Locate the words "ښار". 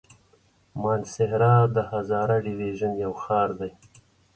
3.21-3.49